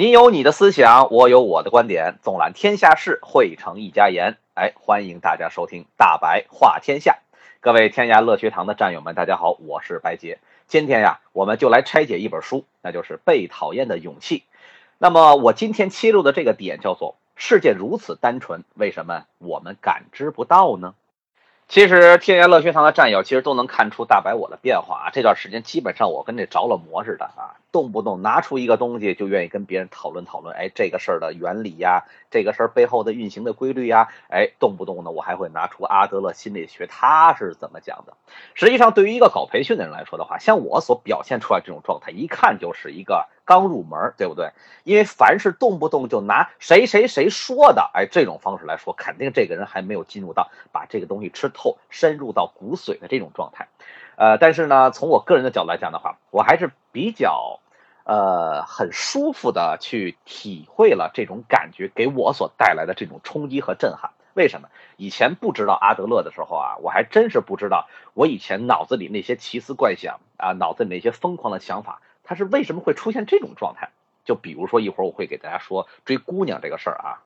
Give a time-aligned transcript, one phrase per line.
[0.00, 4.38] 你有你的思想，我有我的观点，纵览天下事，汇成一家言。
[4.54, 7.18] 哎，欢迎大家收听大白话天下。
[7.60, 10.38] 各位天涯乐学堂的战友们，大家好，我是白杰。
[10.66, 14.38] 今天呀，我们就来拆解一本书，那就是《被讨厌的勇气》。
[14.96, 20.94] 那么我今天切入的这个点叫做：世界如此单纯，为什么我们感知不到呢？
[21.68, 25.10] 其实天涯乐学堂的战友其实都能看出大白我的变化啊。
[25.12, 30.54] 这段时间基本上我跟这着了魔似的啊，动不动拿出一个东西就愿意跟别人讨论讨论。
[30.54, 38.14] 哎，这个事儿的原理呀，这个事儿背后的运行的规律呀，哎，动不动呢我还会拿出阿德勒心理学他是怎么讲的。
[38.54, 43.28] 实际上，对于一个搞培训的人来说的话，像我所表现出来这种状态，一看就是一个。
[43.42, 44.52] 刚入门，对不对？
[44.84, 53.66] 因为凡是动不动就拿谁谁谁说的，哎，这种方式来说，肯定这个人还没有进入到把这个东西吃透、深入到骨髓的这种状态。
[54.20, 57.60] 呃，但是呢，从我个人的角度来讲的话，我还是比较，
[58.04, 64.10] 呃，很舒服的去体会了这种感觉给我所带来的这种冲击和震撼。
[64.34, 64.68] 为什么？
[64.98, 72.02] 以前不知道阿德勒的时候啊，我还真是不知道，我以前脑子里那些奇思怪想啊，脑子里那些疯狂的想法。
[72.22, 73.88] 他是为什么会出现这种状态？
[74.26, 77.24] 就比如说一会儿我会给大家说追姑娘这个事儿啊。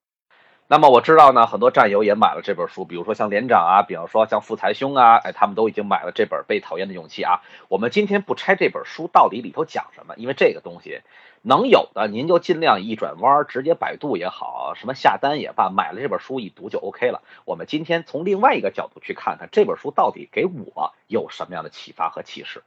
[0.66, 7.42] 那么我知道呢，很多战友也买了这本书，比如说像连长啊，比方说像富财兄啊，哎，他们都已经买了这本《被讨厌的勇气》啊。
[7.68, 11.00] 我们今天不拆这本书到底里头讲什么，因为这个东西
[11.42, 17.22] 能有的您就尽量一转弯，直接百度也好，什么下单也罢，买了这本书一读就 OK 了。
[17.44, 22.62] 我们今天从另外一个角度去看看这本书到底给我有什么样的启发和启示。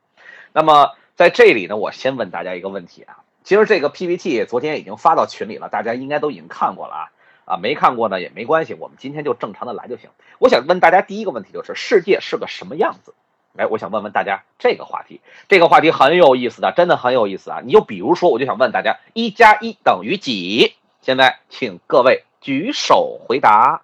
[0.54, 0.94] 那么。
[1.17, 3.23] 在这里呢，我先问大家一个问题啊。
[3.44, 7.09] 其实这个 PPT 昨天已经发到群里了，大家应该都已经看过了啊。
[7.48, 10.09] 啊，没看过呢也没关系，我们今天就正常的来就行。
[10.38, 13.14] 我想问大家第一个问题就是世界是个什么样子？
[13.58, 17.62] 哎，我想问问大家这个话题，这个话题很有意思的，真的很有意思啊。
[17.64, 20.76] 你就比如说，我就想问大家，一加一等于几？
[21.02, 23.82] 现在请各位举手回答。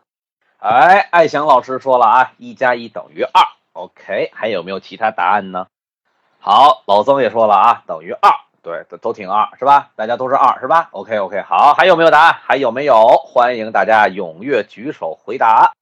[0.60, 3.48] 哎，爱翔老师说了啊，一加一等于二。
[3.72, 5.68] OK，还有没有其他答案呢？
[6.40, 8.32] 好，老曾也说了啊，等于二，
[8.64, 9.92] 对，都都挺二，是吧？
[9.98, 12.38] 大家都是二，是吧？OK OK，好，还有没有答案？
[12.42, 13.18] 还有没有？
[13.18, 15.74] 欢迎大家踊跃举手回答。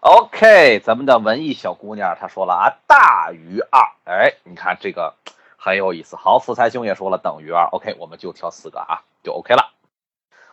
[0.00, 5.14] OK，咱们的文艺小姑娘她说了啊，大于二，哎，你看这个
[5.56, 6.16] 很有意思。
[6.16, 9.70] 好，福财兄也说了等于二，OK，我们就挑四个啊，就 OK 了。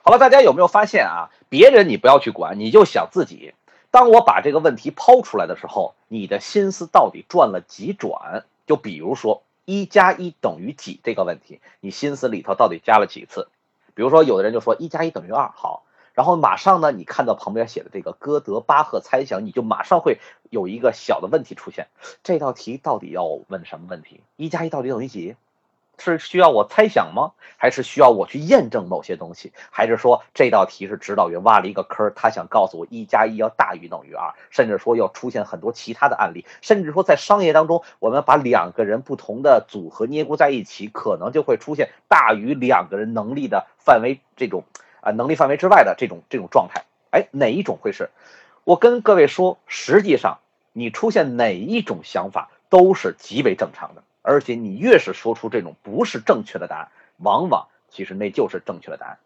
[0.03, 1.31] 好了，大家有没有发现啊？
[1.49, 3.55] 别人你不要去管，你就想自己。
[3.89, 8.45] 当我把这个问题抛出来的时候，你的心思到底转了几转？
[8.67, 9.41] 就比如说。
[9.66, 13.47] 一加一等于几这个问题，你心思里头到底加了几次？
[13.94, 15.83] 比如说，有的人就说一加一等于二，好，
[16.13, 21.88] 然后马上呢，你看到旁边写的这个哥德巴赫猜想，你就马上会有一个小的问题出现：
[22.23, 24.22] 这道题到底要问什么问题？
[24.38, 25.35] 一加一到底等于几？
[26.03, 27.34] 是需要我猜想吗？
[27.57, 29.53] 还是需要我去验证某些东西？
[29.69, 44.63] 还是说这道题是指导员挖了一个坑，他想告诉我一加一要大于等于二，甚至说要出现很多其他的案例，甚至说在商业当中，我们把两个人不同的组合捏咕在一起，可能就会出现大于两个人能力的范围这种
[45.01, 46.85] 啊能力范围之外的这种这种状态。
[47.11, 48.09] 哎，哪一种会是？
[48.63, 50.40] 我跟各位说，实际上
[50.73, 54.01] 你出现哪一种想法都是极为正常的。
[54.21, 56.87] 而且你越是说出这种不是正确的答案，
[57.17, 59.17] 往往其实那就是正确的答案。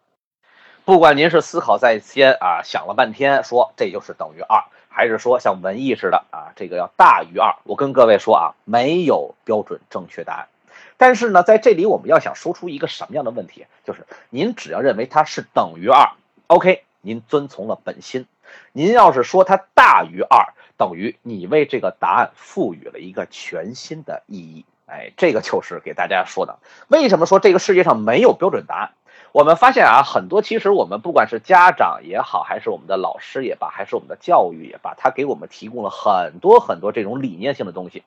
[0.84, 10.48] 不管您是思考在先啊，想了半天说这就是等于二，还是说像文艺似的啊，这个要大于二，我跟各位说啊，没有标准正确答案。
[10.96, 16.10] 但是呢，在这里我们要想说出一个什么样的问题，就是您只要认为它是等于二
[16.46, 18.26] ，OK，您遵从了本心。
[18.72, 24.64] 您要是说它大于二，等于你为这个答案赋予了一个全新的意义。
[24.86, 26.58] 哎，这个就是给大家说的。
[26.88, 28.90] 为什么说这个世界上没有标准答案？
[29.32, 38.02] 我们发现啊，很多其实我们不管是家长也好，还是我们的老师也罢，还是我们的教育也罢，他给我们提供了很多很多这种理念性的东西，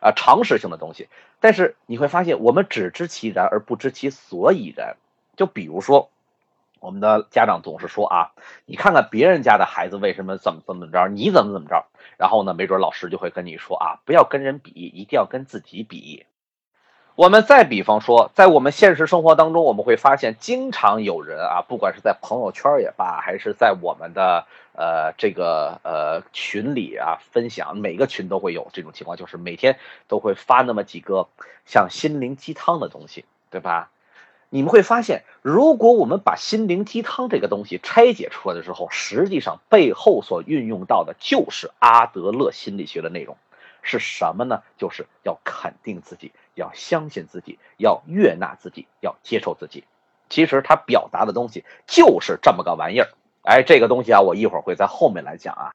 [0.00, 1.08] 啊，常识性的东西。
[1.40, 4.96] 但是你会发现，我们只知其然而不知其所以然。
[5.36, 6.10] 就比如说。
[6.80, 8.32] 我们的家长总是说啊，
[8.66, 11.86] 你看看别人家的孩子为什么怎么怎么着，你怎么怎么着，
[12.16, 16.26] 然后呢，没准老师就会跟你说啊，不要跟人比，一定要跟自己比。
[17.14, 31.26] 我们再比方说，在我们现实生活当中，我们会发现，经常有人啊，不管是在朋友圈也罢，还是在我们的呃这个呃群里啊分享，每个群都会有这种情况，就是每天都会发那么几个
[31.66, 33.90] 像心灵鸡汤的东西，对吧？
[34.50, 43.36] 你们会发现，如果我们把心灵鸡汤这个东西拆解出来的时候，实际上背后所运用到的就是阿德勒心理学的内容，
[43.82, 44.62] 是什么呢？
[44.78, 49.84] 就是要肯定自己，要相信自己，要悦纳自己，要接受自己。
[50.30, 53.08] 其实它表达的东西就是这么个玩意儿。
[53.42, 55.72] 哎，这个东西啊，我一会儿会在后面来讲啊。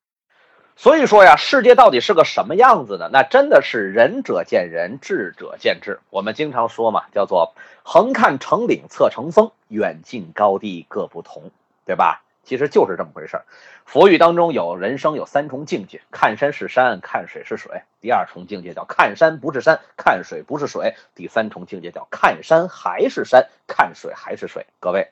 [0.75, 3.09] 所以说呀，世界到底是个什么样子呢？
[3.11, 5.99] 那真的是仁者见仁，智者见智。
[6.09, 7.53] 我们经常说嘛，叫做
[7.83, 11.51] 横看成岭侧成峰，远近高低各不同，
[11.85, 12.23] 对吧？
[12.43, 13.45] 其实就是这么回事儿。
[13.85, 24.65] 佛语当中有人生有三重境界：看山是山，看水是水；第二重境界叫看山不是山，看水不是水；第三重境界叫看山还是山，看水还是水。
[24.81, 25.07] 各位，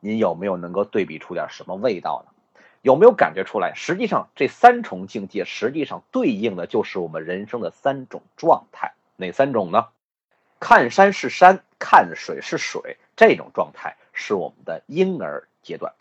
[0.00, 2.32] 您有没有能够对比出点什么味道呢？
[2.84, 3.72] 有没有感觉出来？
[3.74, 8.92] 实际上，这三重境界实际上对应的就是我们人生的三种状态。
[9.16, 9.86] 哪三种呢？
[10.60, 15.94] 看山是山，看水是水，这种状态是我们的婴儿阶段。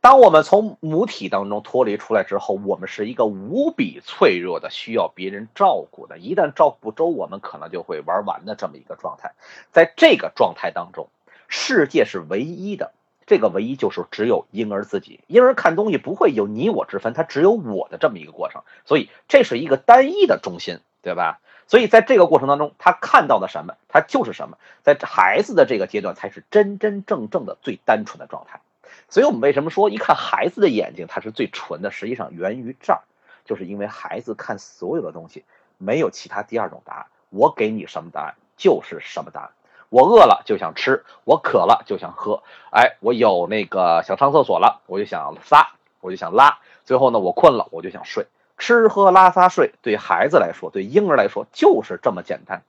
[0.00, 6.18] 当我们从母体当中脱离出来之后，我们是一个无比脆弱的、需要别人照顾的。
[6.18, 9.32] 一旦照顾不周，我们可能就会玩完的这么一个状态。
[9.72, 11.08] 在这个状态当中，
[11.48, 12.92] 世界是唯一的。
[13.26, 21.40] 这个唯一就是只有婴儿自己，婴儿看东西不会有你我之分，他只有我的这么一个过程，所以这是一个单一的中心，对吧？
[21.66, 24.58] 所以在这个过程当中，他看到的什么，他就是什么。
[24.82, 28.60] 在孩子的这个阶段，才是真真正正的最单纯的状态。
[29.08, 31.90] 所以我们为什么说一看孩子的眼睛，它是最纯的？
[31.90, 33.00] 实际上源于这儿，
[33.46, 35.44] 就是因为孩子看所有的东西
[35.78, 39.50] 没有其他第二种答案，我给你什么答案就是什么答案。
[39.94, 48.26] 我饿了就想吃，我渴了就想喝，哎，我有那个想上厕所了，我就想撒，我就想拉，最后呢，我困了我就想睡，
[48.58, 52.64] 吃喝拉撒睡，对孩子来说，对婴儿来说就是这么简单，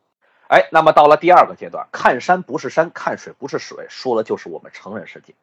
[0.49, 5.33] 哎，那么到了第二个阶段，看山不是山，看水不是水，说的就是我们成人世界。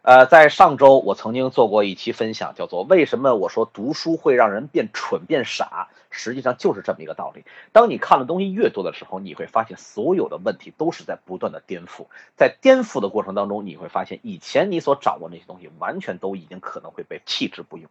[0.00, 7.44] 呃，在上周我曾经做过一期分享，叫做“为什么我说读书会让人变蠢变傻”，实际上就是这么一个道理。
[7.72, 17.88] 当你看的东西越多的时候，你会发现所有的问题都是在不断的颠覆，在颠覆的过程当中，你会发现以前你所掌握那些东西，完全都已经可能会被弃之不用。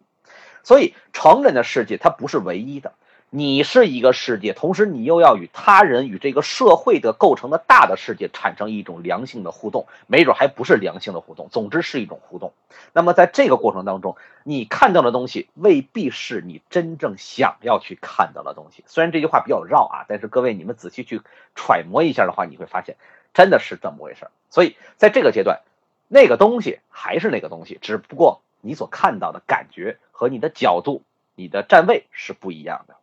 [0.64, 2.94] 所以，成人的世界它不是唯一的。
[3.38, 12.54] 你是一个世界，同时你又要与他人、与这个社会的构成的大的世界产生一种良性的互动，没准还不是良性的互动，总之是一种互动。
[12.94, 14.16] 那么在这个过程当中，
[14.46, 18.86] 你看到的东西未必是你真正想要去看到的东西。
[18.88, 21.20] 虽然这句话比较绕啊，但是各位你们仔细去
[21.56, 22.96] 揣摩一下的话，你会发现
[23.34, 24.30] 真的是这么回事。
[24.50, 25.60] 所以在这个阶段，
[26.08, 31.02] 那个东西还是那个东西，只不过你所看到的感觉和你的角度、
[31.36, 32.96] 你的站位是不一样的。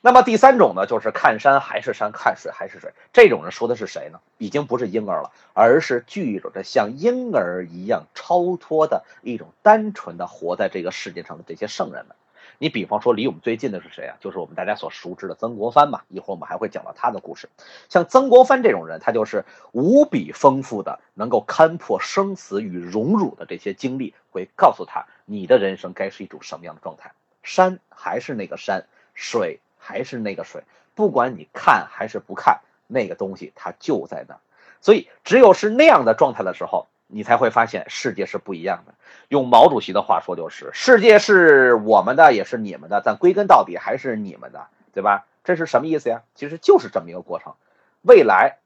[0.00, 2.92] 那么第三种呢，就是看山还是山，看水还是水。
[3.12, 4.20] 这种人说的是谁呢？
[4.38, 12.14] 已经不是婴儿了，而是具有着像婴儿一样超脱的一种单纯的活在这个世界上的这些圣人们。
[12.58, 14.16] 你比方说，离我们最近的是谁啊？
[14.20, 16.02] 就是我们大家所熟知的曾国藩嘛。
[16.08, 17.48] 一会儿我们还会讲到他的故事。
[17.88, 27.10] 像曾国藩这种人，他就是无比丰富的，能够看破生死与荣辱的这些经历，会告诉他你的人生该是一种什么样的状态。
[27.42, 29.58] 山还是那个山，水。
[29.88, 30.64] 还是那个水，
[30.94, 34.40] 不管你看还是不看，那个东西它就在那儿。
[34.82, 38.92] 所以，只有是那样的状态的时候，你才会发现世界是不一样的。
[39.28, 45.24] 用毛主席的话说，就是世界是我们的，也是你们的，但归根到底还是你们的，对吧？
[45.42, 46.20] 这是什么意思呀？
[46.34, 47.54] 其实就是这么一个过程。
[48.02, 48.58] 未来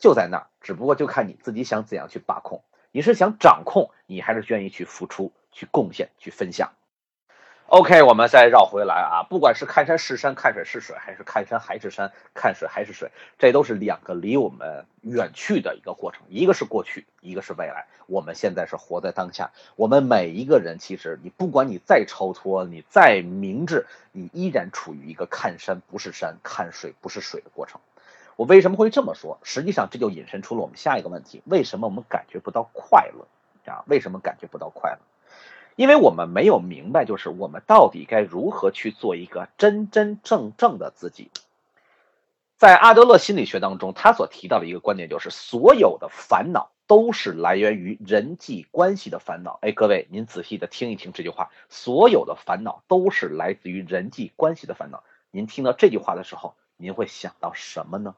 [0.00, 2.64] 就在那儿，只不过就看你自己想怎样去把控。
[2.90, 6.72] 你是想掌控，你还是愿意去付出、去贡献、去分享
[7.68, 17.86] ？OK，我们再绕回来啊，不管是看山是山，看水是水，还是看山还是山，看水还是水，这都是两个离我们远去的一个过程，一个是过去，一个是未来。
[18.06, 27.80] 我们现在是活在当下，我们每一个人，其实你不管你再超脱，你再明智，你依然处于一个看山不是山，看水不是水的过程。
[28.36, 29.40] 我为什么会这么说？
[29.42, 33.26] 实际上，这就引申出了我们下一个问题：为什么我们感觉不到快乐？
[33.72, 34.98] 啊，为什么感觉不到快乐？
[35.76, 41.30] 因为我们没有明白，就是我们到底该如何去做一个真真正正的自己。
[42.56, 49.58] 在阿德勒心理学当中，他所提到的一个观点就是，所有的烦恼都是来源于人际关系的烦恼。
[49.60, 55.04] 哎，各位，您仔细的听一听这句话，所有的烦恼都是来自于人际关系的烦恼。
[55.30, 58.14] 您听到这句话的时候，您会想到什么呢？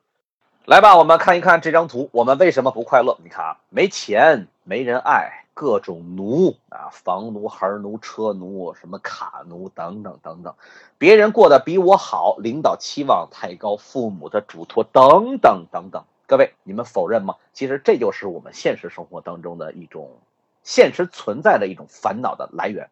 [0.68, 3.16] 来吧，我们看一看这张图，我们为什么不快乐？
[3.24, 5.46] 你看啊，没钱，没人爱。
[5.54, 10.54] 各种奴啊，房奴、孩奴、车奴、什么卡奴等等等等，
[10.98, 16.04] 别人过得比我好，领导期望太高，父母的嘱托等等等等。
[16.26, 17.36] 各位，你们否认吗？
[17.54, 20.18] 其实这就是我们现实生活当中的一种
[20.64, 22.90] 现实存在的一种烦恼的来源，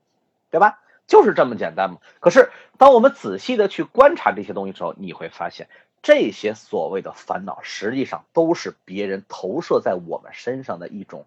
[0.51, 0.79] 对吧？
[1.07, 1.99] 就是这么简单嘛。
[2.21, 5.69] 可是，当我们仔细的去观察这些东西的时候，你会发现，
[6.03, 11.27] 这些所谓的烦恼，实际上都是别人投射在我们身上的一种。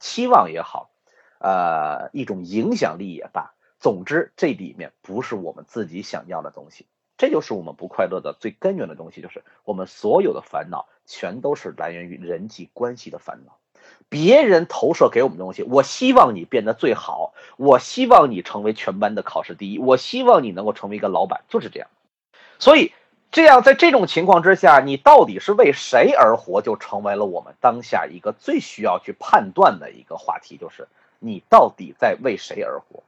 [0.00, 0.90] 期望也好，
[1.38, 6.84] 呃，一种影响力也罢，总之这里面不是我们自己想要的东西，
[7.16, 13.56] 这就是我们不快乐的最根源的东西，就是我们所有的烦恼全都是来源于人际关系的烦恼。
[14.08, 21.88] 别人投射给我们的东西，我希望你变得最好，我希望你成为全班的考试第一，我希望你能够成为一个老板，就是这样。
[22.58, 22.92] 所以，
[23.34, 30.86] 这样在这种情况之下，你到底是为谁而活，就成为了我们当下一个最需要去判断的一个话题，就是
[31.18, 33.02] 你到底在为谁而活。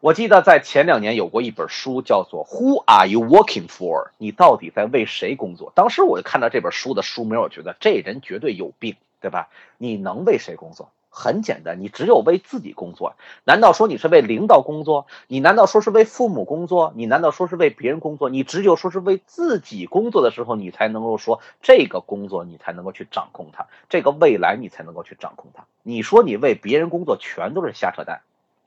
[0.00, 5.70] 我记得在前两年有过一本书，叫做《Who Are You Working For》，你到底在为谁工作？
[5.74, 8.96] 当时我就看到这本书的书名，我觉得这人绝对有病。
[9.20, 9.48] 对吧？
[9.78, 10.90] 你能为谁工作？
[11.10, 13.14] 很简单，你只有为自己工作。
[13.44, 15.06] 难道说你是为领导工作？
[15.26, 16.92] 你难道说是为父母工作？
[16.94, 18.28] 你难道说是为别人工作？
[18.28, 25.64] 你只有说是为自己工作的时候，你才能够说这个工作你才能够去掌控它，这个未来你才能够去掌控它。
[25.82, 28.20] 你说你为别人工作，全都是瞎扯淡，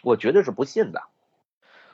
[0.04, 1.04] 我绝对是不信的。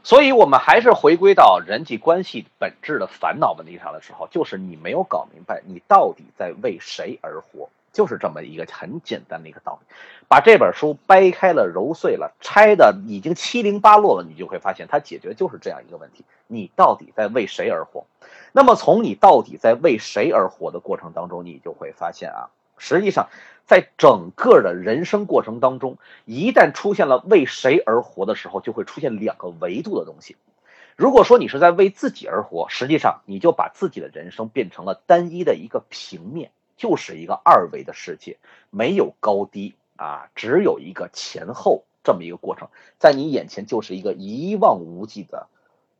[0.03, 7.67] 所以，我们还是回归到人际关系本质的烦恼问题上的时候，就是你没有搞明白你到底在为谁而活。
[7.97, 9.87] 就是这么一个很简单的一个道理，
[10.27, 18.05] 把这本书掰开了揉碎了，拆的已经七零八落了，你就会发现它解决就是这样一个问题：你到底在为谁而活？
[18.51, 23.29] 那么从你到底在为谁而活的过程当中，你就会发现啊，实际上
[23.65, 30.35] 在整个的人生过程当中，一旦出现了为谁而活的时候，就会出现两个维度的东西。
[30.95, 36.51] 如果说你是在为自己而活，实际上你就把自己的人生变成了单一的一个平面。
[36.77, 38.37] 就是一个二维的世界，
[38.69, 42.69] 没有高低啊，只有一个前后这么一个过程，
[42.99, 45.47] 在你眼前就是一个一望无际的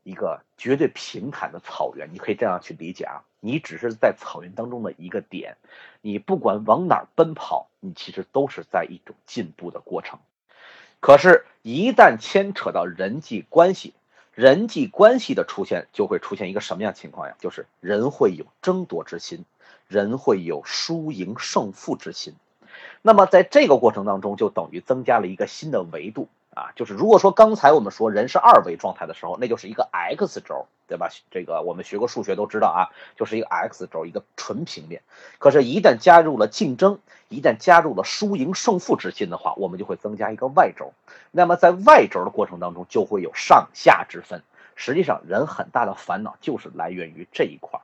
[0.04, 5.56] 一个绝对平坦的草原，你可以这样去理解啊，你只是在草原当中的一个点，
[6.00, 10.18] 你不管往哪儿奔跑，你其实都是在一种进步的过程。
[11.00, 13.94] 可是，一旦牵扯到人际关系，
[14.38, 17.34] 人际关系的出现，就会出现一个什么样情况呀？
[17.40, 19.44] 就是人会有争夺之心。
[19.88, 22.34] 人会有输赢胜负之心，
[23.00, 31.08] 那么在这个过程当中，就等于增加了一个新的维度啊，就是如果说刚才我们说人是二维状态的时候，那就是一个 x 轴，对吧？
[31.30, 35.02] 这个我们学过数学都知道啊，就是一个 x 轴，一个纯平面。
[35.38, 36.98] 可是，一旦加入了竞争，
[37.28, 40.92] 一旦加入了输赢胜负之心的话，我们就会增加一个 y 轴。
[41.30, 44.42] 那么在 y 轴的过程当中，就会有上下之分。
[44.74, 47.80] 实际上，人很大的烦恼就是来源于这一块。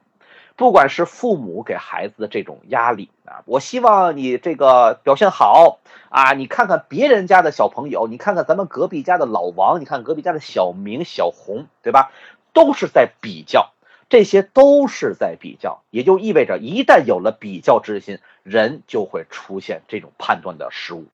[0.56, 5.80] 不管是父母给孩子的这种压力啊，我希望你这个表现好
[6.10, 12.12] 啊，你看看别人家的小朋友，你看看咱们隔壁家的老王，你看隔壁家的小明、小红，对吧？
[12.52, 13.72] 都是在比较，
[14.08, 21.06] 这些都是在比较，也就意味着一旦有了比较之心，人就会出现这种判断的失误。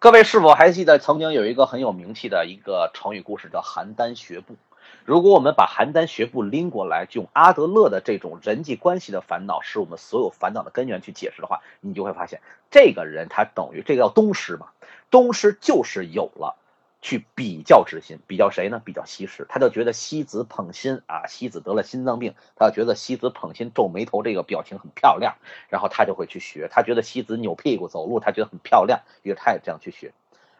[0.00, 4.56] 各位是否还记得曾经有一个很有名气的一个成语故事，叫邯郸学步？
[5.04, 14.68] 如果我们把邯郸学步拎过来，用阿德勒的这种人际关系的烦恼是我们所有烦恼的根源去解释的话，你就会发现，这个人他等于这个叫东施嘛，
[15.10, 16.56] 东施就是有了
[17.02, 18.80] 去比较之心，比较谁呢？
[18.84, 25.36] 比较西施，他就觉得西子捧心啊，西子得了心脏病，他就觉得西子捧心皱眉头这个表情很漂亮，
[25.70, 30.12] 然后他就会去学，他觉得西子扭屁股走路，他觉得很漂亮，于是他也这样去学。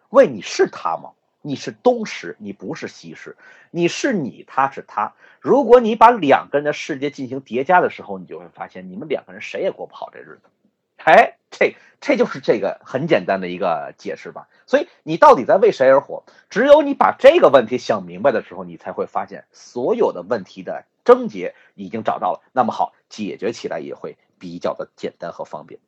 [0.08, 1.10] 问你是他吗？
[1.42, 3.36] 你是东施，你不是西施，
[3.70, 5.14] 你是你，他是他。
[5.40, 10.50] 如果你把两个人的世界进行叠加的时候，你就会发现，你们两个人谁也过不好这日子。
[11.02, 14.48] 哎，这这就是这个很简单的一个解释吧。
[14.66, 16.24] 所以你到底在为谁而活？
[16.50, 22.42] 只有你把这个问题想明白的时候，你才会发现所有的问题的症结已经找到了。
[22.52, 25.80] 那么好，解决起来也会比较的简单和方便。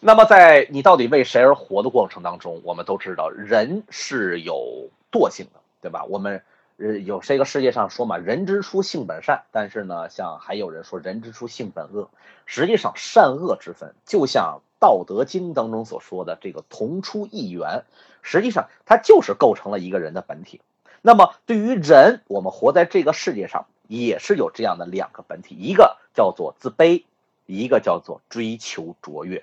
[0.00, 6.04] 那么，在你到底为谁而活的过程当中，我们都知道人是有惰性的，对吧？
[6.04, 6.42] 我们
[6.76, 12.08] 呃有这个世界上说嘛，人之初性本善，但是呢，像还有人说人之初性本恶。
[12.46, 17.82] 实际上，善恶之分，就像《道德经》当中所说的这个同出一源，
[18.22, 20.60] 实际上它就是构成了一个人的本体。
[21.02, 27.02] 那么，对于人，我们活在这个世界上，也是有这样的两个本体，一个叫做自卑，
[27.46, 29.42] 一个叫做追求卓越。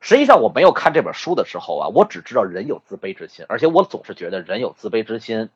[0.00, 5.50] 实际上，我没有看这本书的时候啊，我只知道人有自卑之心，而且我总是觉得人有自卑之心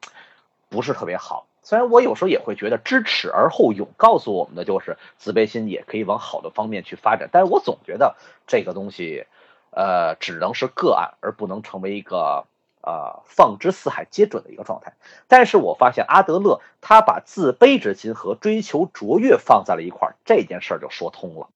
[0.69, 1.47] 不是特别好。
[1.63, 8.17] 虽然我有时候也会觉得知耻而后勇告诉我们的就是自卑心也可以往好的方面去发展，但是我总觉得
[8.49, 9.27] 这个东西，
[9.71, 12.45] 呃，只能是个案，而不能成为一个
[12.81, 14.95] 呃放之四海皆准的一个状态。
[15.29, 21.49] 但是我发现阿德勒他把自卑之心和追求卓越放在了一块儿，这件事儿就说通了。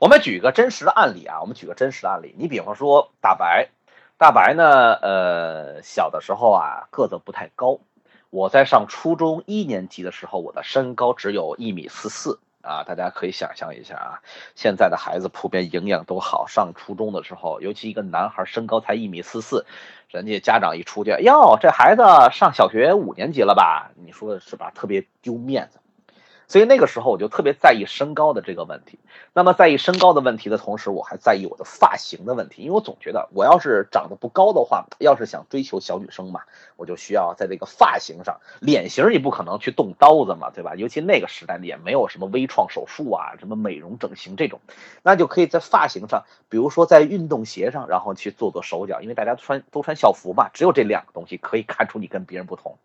[0.00, 2.34] 我们举个真实的案例啊，我们举个真实的案例。
[2.36, 3.70] 你比方说大白，
[4.18, 7.78] 大白呢，呃，小的时候啊，个子不太高。
[8.30, 12.82] 我在上初中一年级的时候，我的身高只有一米四四啊。
[12.82, 14.20] 大家可以想象一下啊，
[14.56, 19.64] 现在的孩子普遍营养都好，上初中的时候，尤其一个男孩身高才一米四四，
[20.08, 23.92] 人家家长一出去，哟，这孩子上小学五年级了吧？
[23.94, 24.72] 你说是吧？
[24.74, 25.78] 特别丢面子。
[26.48, 28.98] 所以那个时候我就特别在意身高的这个问题。
[29.32, 36.42] 那么在意身高的问题的同时，我还在意我的发型的问题，因为我总觉得我要是长得不高的话，要是想追求小女生嘛，
[36.76, 40.74] 我就需要在这个发型上，脸型你不可能去动刀子嘛，对吧？
[40.76, 44.60] 尤其那个时代也没有什么微创手术啊，什么美容整形这种，
[45.02, 52.76] 那就可以在发型上，比如说在运动鞋上，然后去做做手脚，因为大家穿都穿校服嘛，只有这两个东西可以看出你跟别人不同。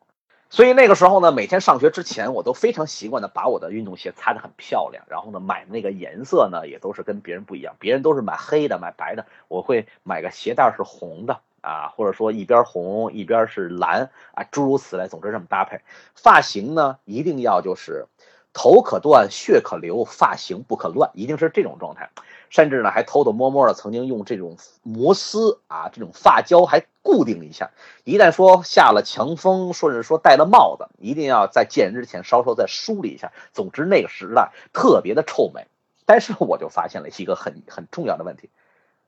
[0.51, 7.75] 所以那个时候呢，每天上学之前，我都非常习惯的把我的运动鞋擦得很漂亮，然后呢，买的那个颜色呢，也都是跟别人不一样。
[7.79, 15.07] 别人都是买黑的、买白的，我会买个鞋带是红的啊，或者说一边红一边是蓝啊，诸如此类。
[15.07, 15.81] 总之这么搭配。
[16.15, 18.07] 发型呢，一定要就是
[18.53, 22.09] 头可断，血可流，发型不可乱，一定是这种状态。
[22.49, 27.69] 甚至呢，还偷偷摸摸的曾经用这种摩丝啊，这种发胶还固定一下。
[28.03, 33.31] 一旦说下了强风，或者说戴了帽子，一定要在见人之前稍稍再梳理一下。
[33.53, 35.67] 总之那个时代特别的臭美。
[36.05, 38.49] 但是我就发现了一个很很重要的问题：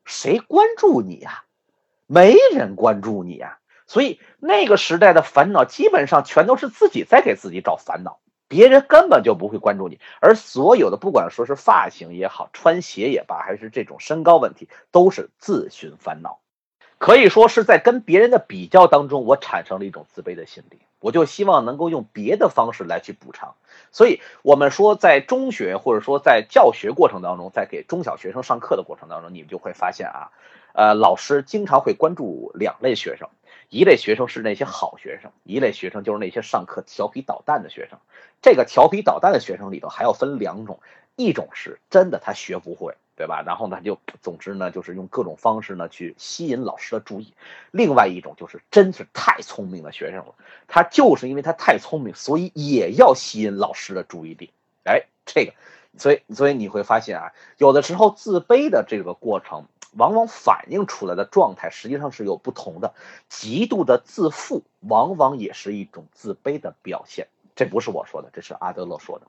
[0.05, 1.45] 谁关注你呀？
[2.05, 3.57] 没人关注你呀。
[3.87, 8.19] 所以那个时代的烦恼基本上全都是自己在给自己找烦恼。
[8.51, 16.39] 别人根本就不会关注你，而所有的不管说是发型也好，穿鞋也罢，还是这种身高问题，都是自寻烦恼。
[16.97, 20.79] 可以说是在跟别人的比较当中，我产生了一种自卑的心理。
[20.99, 23.55] 我就希望能够用别的方式来去补偿。
[23.93, 30.29] 所以，我们说在中学或者说在教学过程当中，在给中小学生上课的过程当中，你们就会发现啊，
[30.73, 33.29] 呃，老师经常会关注两类学生。
[33.69, 37.99] 一类学生是那些好学生，一类学生就是那些上课调皮捣蛋的学生。
[38.41, 40.79] 这个调皮捣蛋的学生里头还要分两种，
[41.15, 43.43] 一种是真的他学不会，对吧？
[43.45, 47.33] 然后呢就总之呢就是用各种方式呢去吸引老师的注意。
[47.71, 50.33] 另外一种就是真是太聪明的学生了，
[50.67, 54.49] 他就是因为他太聪明，所以也要吸引老师的注意力。
[54.85, 55.53] 哎，这个，
[55.97, 59.65] 所以所以你会发现啊，有的时候自卑的这个过程。
[59.97, 62.93] 往往反映出来的状态实际上是有不同的，
[63.27, 67.27] 极度的自负往往也是一种自卑的表现。
[67.61, 69.27] 这不是我说的，这是阿德勒说的。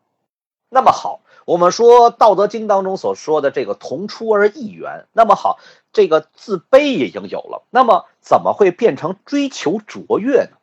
[0.71, 5.05] 那么好，我们说《道德经》当中所说的这个同出而异源。
[5.13, 5.59] 那么好，
[5.93, 10.57] 这个自卑已经有了，那么怎么会变成追求卓越呢？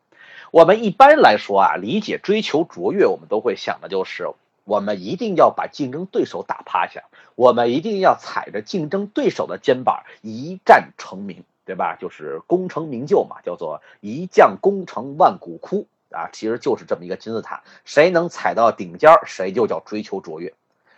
[0.50, 4.32] 我们一般来说啊，理解追求卓越，我们都会想的就是。
[4.64, 7.04] 我们一定要把竞争对手打趴下，
[7.36, 11.98] 我们一定要踩着竞争对手的肩膀一战成名，对吧？
[12.02, 20.54] 就是功成名就嘛，叫做一将功成万骨枯啊，其实就是这么一个金字塔，谁能踩到顶尖儿，谁就叫追求卓越，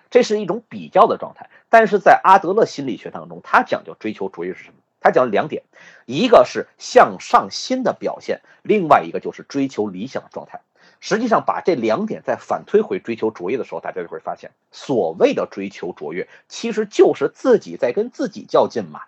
[0.09, 1.49] 这是一种比较的状态。
[1.69, 4.75] 但是在阿德勒心理学当中，他讲究追求卓越是什么？
[4.99, 5.63] 他讲两点，
[6.05, 10.61] 一个是向上心的表现，另外一个就是追求理想的状态。
[10.99, 19.01] 实际上，把这两点再反推回追求卓越的时候，大家就会发现，所谓的追求卓越，其实就是自己在跟自己较劲嘛。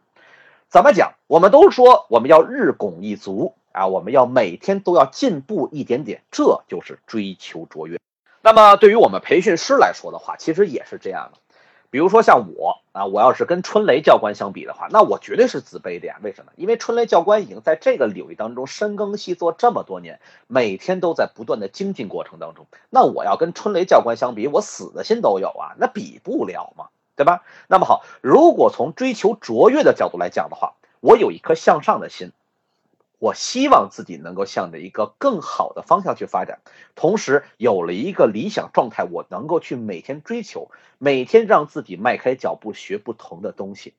[0.67, 1.13] 怎么讲？
[1.27, 7.99] 我们都说我们要日拱一卒啊，我们要每天都要进步一点点，这就是追求卓越。
[8.41, 11.39] 那么，对于我们培训师来说的话，其实也是这样的。
[11.89, 16.17] 比如说像我啊，我要是跟春雷教官相比的话，那我绝对是自卑的呀。
[16.23, 16.51] 为什么？
[16.55, 22.65] 因为春雷教官已经在这个领域当中深耕细作这么多年，每天都在不断的精进过程当中。
[22.89, 27.43] 那我要跟春雷教官相比，我死的心都有啊，那比不了嘛，对吧？
[27.67, 32.31] 那么好，如果从追求卓越的角度来讲的话，我有一颗向上的心。
[33.23, 36.59] 我希望自己能够向着一个更好的方向去发展，
[36.93, 43.93] 同时有了一个理想状态，我能够去每天追求，每天让自己迈开脚步学不同的东西。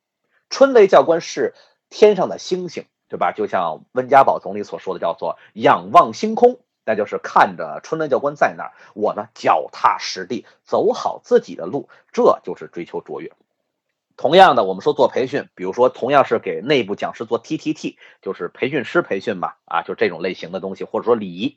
[0.50, 1.54] 春雷教官是
[1.88, 3.32] 天上的星星，对吧？
[3.32, 13.32] 就像温家宝总理所说的，叫做仰望星空，那就是看着春雷教官在那儿，我呢脚踏实地走好自己的路，这就是追求卓越。
[14.16, 21.56] 同样的，我们说做培训，比如说同样是给内部讲师做 T T T，就是培训师培训嘛，啊，就这种类型的东西，或者说礼仪。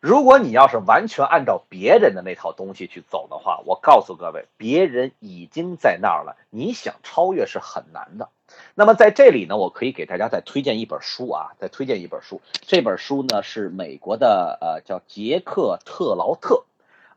[0.00, 8.28] 如果你要是完全按照别人的那套东西去走的话，我告诉各位，别人已经在那儿了，你想超越是很难的。
[8.76, 12.40] 那么在这里呢，我可以给大家再推荐一本书啊，再推荐一本书。
[12.60, 16.64] 这本书呢是美国的呃叫杰克特劳特。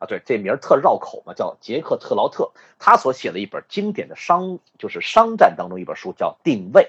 [0.02, 6.84] 啊，对，这名儿特绕口嘛，叫杰克特劳特，他所写的一本经典的商，就是商战当中一本书，叫《定位》。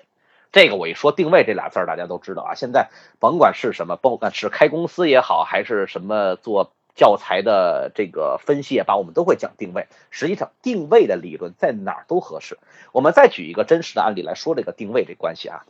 [0.50, 2.54] 这个我一说定位这俩字儿，大家都知道啊。
[2.54, 2.88] 现在
[3.20, 9.88] 甭管是什么，甭管是开公司也好，还是什么做教材的这个分析也罢，我们都会讲定位。
[10.10, 12.58] 实际上，定位的理论在哪儿都合适。
[12.92, 15.64] 我们再举一个真实的案例来说这个定位这关系啊。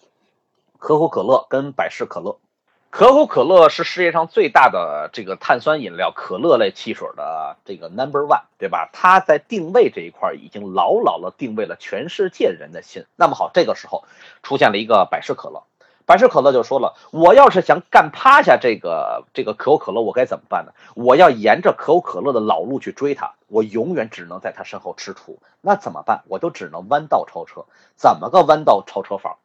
[0.78, 2.38] 可口可乐跟百事可乐。
[2.92, 8.90] 可口可乐是世界上最大的这个碳酸饮料，可乐类汽水的这个 number one，对吧？
[8.92, 13.06] 它在定位这一块已经牢牢的定位了全世界人的心。
[13.16, 14.04] 那么好，这个时候
[14.42, 15.64] 出现了一个百事可乐，
[16.04, 20.72] 百事可乐就说了：“我要是想干趴下这个这个可口可乐，我该怎么办呢？
[20.94, 25.40] 我要沿着可口可乐的老路去追它，我永远只能在它身后吃土。
[25.62, 26.24] 那怎么办？
[26.28, 27.64] 我就只能弯道超车。
[27.96, 29.38] 怎么个弯道超车法？”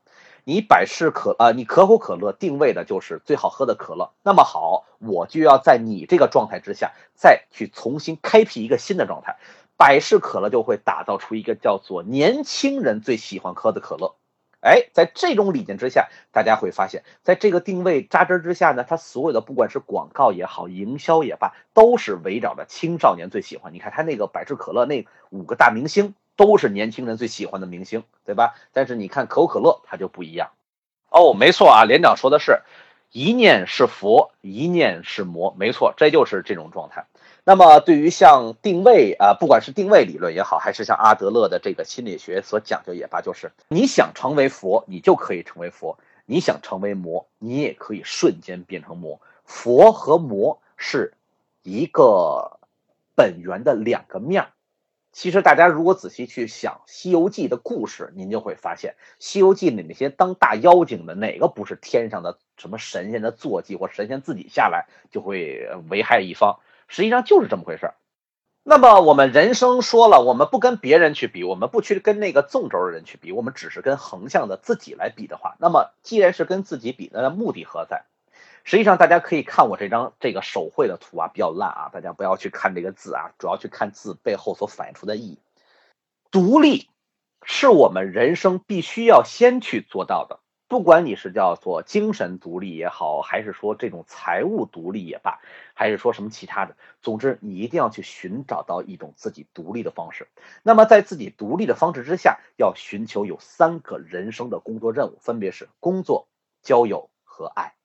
[0.49, 4.13] 你百事可呃，你可口可乐定位的就是最好喝的可乐。
[4.23, 9.35] 那么好，我就要在你这个状态之下，再去重新开辟一个新的状态。
[9.75, 14.15] 百事可乐就会打造出一个叫做年轻人最喜欢喝的可乐。
[14.61, 23.73] 哎，在这种理念之下，大家会发现，在这个定位扎针之下呢，它所有的不管是广告也好，营销也罢，都是围绕着青少年最喜欢。
[23.73, 26.15] 你看它那个百事可乐那五个大明星。
[26.37, 28.55] 都是年轻人最喜欢的明星，对吧？
[28.71, 30.51] 但是你看可口可乐，它就不一样。
[31.09, 32.61] 哦，没错啊，连长说的是，
[33.11, 37.05] 一念是佛，一念是魔，没错，这就是这种状态。
[37.43, 49.21] 那么对于像定位啊，不管是定位理论也好，还是像阿德勒的这个心理学所讲究也罢，就是你想成为佛，你就可以成为佛；你想成为魔，你也可以瞬间变成魔。
[49.45, 51.13] 佛和魔是
[51.63, 52.59] 一个
[53.15, 54.49] 本源的两个面儿。
[55.17, 66.59] 其实大家如果仔细去想《西游记》的故事，您就会发现，《西游记》里那些当大妖精的，哪个不是天上的什么神仙的坐骑，或神仙自己下来就会危害一方？
[66.87, 67.95] 实际上就是这么回事儿。
[68.61, 78.05] 那么我们人生说了，我们不跟别人去比，我们不去跟那个纵轴的人去比，我们只是跟横向的自己来比的话，那么既然是跟自己比，那目的何在？
[78.69, 85.39] 实际上，大家可以看我这张这个手绘的图啊，比较烂啊，大家不要去看这个字啊，主要去看字背后所反映出的意义。
[86.31, 86.89] 独立
[87.43, 95.39] 是我们人生必须要先去做到的，不管你是叫做精神独立也好，还是说这种财务独立也罢，
[95.73, 100.27] 还是说什么其他的，总之你一定要去寻找到一种自己独立的方式。
[100.61, 106.27] 那么在自己独立的方式之下，要寻求有三个人生的工作任务，分别是工作、
[106.61, 107.76] 交友和爱。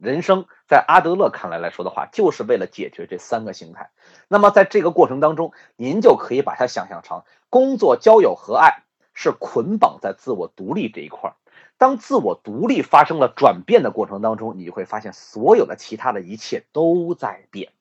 [0.00, 3.90] 人生在阿德勒看来来说的话，就是为了解决这三个形态。
[4.28, 8.82] 那么在这个过程当中，您就可以把它想象成工作、交友和爱
[9.12, 11.36] 是捆绑在自我独立这一块儿。
[11.76, 17.72] 当自我独立发生了转变的过程当中，你就会发现所有的其他的一切都在变。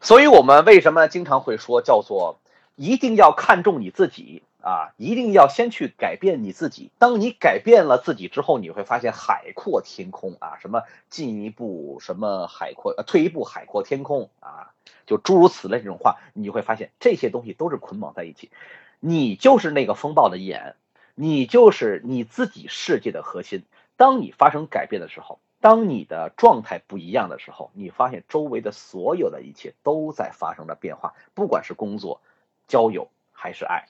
[0.00, 2.38] 所以我们为什么经常会说叫做
[2.74, 4.42] 一定要看重你自己？
[4.66, 6.90] 啊，一定要先去改变你自己。
[6.98, 10.58] 当你改变了自己之后，你会发现海阔天空啊！
[10.60, 14.72] 什么进一步什么海阔，呃，退一步海阔天空啊！
[15.06, 18.50] 就诸如此类这种话，你就会发现这些东西都是捆绑在一起。
[18.98, 20.74] 你就是那个风暴的眼，
[21.14, 23.62] 你就是你自己世界的核心。
[23.96, 32.20] 当你发生改变的时候，当你的状态不一样的时候，你发现周围的所有的一切都在发生着变化，不管是工作、
[32.66, 33.86] 交友还是爱。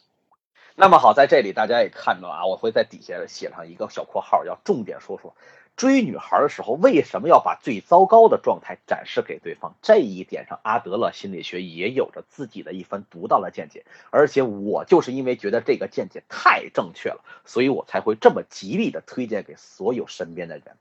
[0.79, 5.35] 那么好，在这里大家也看到啊，我会在底下写上一个小括号，要重点说说
[5.75, 9.75] 追女孩的时候为什么要把最糟糕的状态展示给对方。
[9.81, 13.87] 这一点上，阿德勒心理学也有着自己的一番独到的见解。
[14.11, 20.77] 而且我就是因为觉得这个见解太正确了，所以我才会这么极力的推荐给所有身边的人。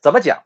[0.00, 0.44] 怎么讲？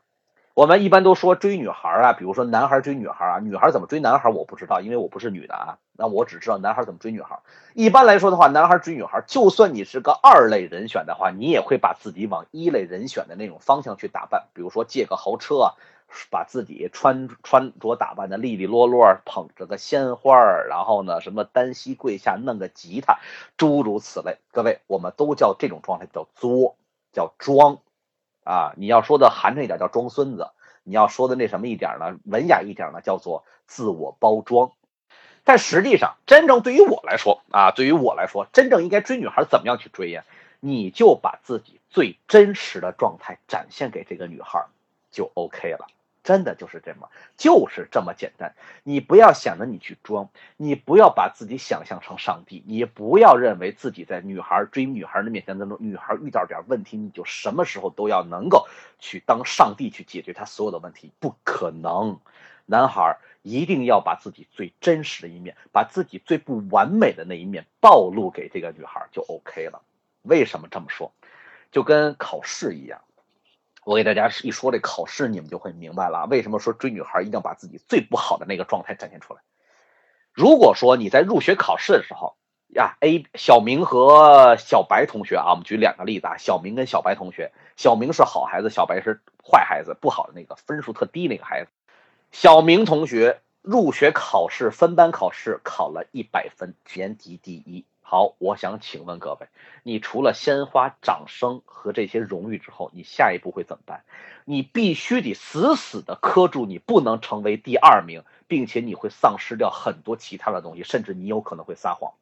[0.59, 5.77] 我们一般都说追女孩啊，比如说男孩追女孩啊，女孩怎么追男孩我不知道，因为我不是女的啊。
[5.93, 7.39] 那我只知道男孩怎么追女孩。
[7.73, 14.47] 一般来说的话，男孩追女孩，就算你是个二类人选的话，你也会把自己往一类人选的那种方向去打扮。
[14.53, 15.75] 比如说借个豪车啊，
[16.29, 23.19] 把自己穿穿着打扮的利利落落，捧着个鲜花儿，然后呢，什么单膝跪下弄个吉他，
[23.55, 24.35] 诸如此类。
[24.51, 26.75] 各位，我们都叫这种状态叫作，
[27.13, 27.77] 叫装。
[28.49, 30.49] 啊，你要说的寒碜一点叫装孙子，
[30.83, 34.71] 你要说的那什么一点呢，文雅一点呢，叫做自我包装。
[35.43, 40.23] 但实际上，真正对于我来说啊，对于我来说，真正应该追女孩怎么样去追呀？
[40.59, 44.65] 你就把自己最真实的状态展现给这个女孩，
[45.11, 45.85] 就 OK 了。
[46.29, 48.53] 真的就是这么，就是这么简单。
[48.83, 58.67] 你不要想着你去装，你不要把自己想象成上帝，你不要认为自己在女孩追女孩的面前当中，女孩遇到点问题，你就什么时候都要能够
[58.99, 62.19] 去当上帝去解决她所有的问题，不可能。
[62.67, 69.81] 男孩一定要把自己最真实的一面，把自己最不完美的那一面暴露给这个女孩，就 OK 了。
[70.21, 71.11] 为什么这么说？
[71.71, 73.01] 就跟考试一样。
[73.85, 79.41] 我给大家一说这考试，你们就会明白了，为什么说追女孩一定要把自己最不好的那个状态展现出来。
[80.33, 82.35] 如果说你在入学考试的时候
[82.67, 91.71] 呀，A 小明和小白同学啊，我们举两个例子啊，小明跟小白同学，小明是好孩子，小白是坏孩子，不好的那个分数特低那个孩子。
[92.31, 97.85] 小明同学入学考试分班考试考了一百分，年级第一。
[98.11, 99.45] 好，我想请问各位，
[99.83, 104.03] 你除了鲜花、掌声和这些荣誉之后，你下一步会怎么办？
[104.45, 112.13] 你必须得死死的磕住，你不能成为第二名，并且你会丧失掉很多其他的东西，甚至你有可能会撒谎。